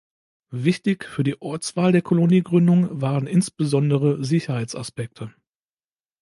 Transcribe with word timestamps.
Wichtig 0.55 1.05
für 1.05 1.21
die 1.23 1.39
Ortswahl 1.43 1.91
der 1.91 2.01
Koloniegründung 2.01 3.01
waren 3.03 3.27
insbesondere 3.27 4.23
Sicherheitsaspekte. 4.25 5.31